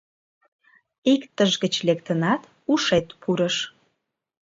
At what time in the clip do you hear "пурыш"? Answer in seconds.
3.21-3.55